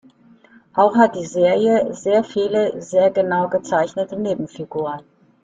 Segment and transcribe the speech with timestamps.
[0.73, 5.03] Auch hat die Serie sehr viele sehr genau gezeichnete Nebenfiguren.